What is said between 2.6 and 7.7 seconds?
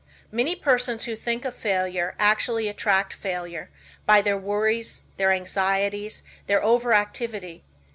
attract failure by their worries, their anxieties, their overactivity.